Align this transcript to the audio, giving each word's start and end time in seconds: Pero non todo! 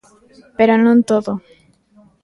Pero 0.57 0.73
non 0.83 0.99
todo! 1.09 1.31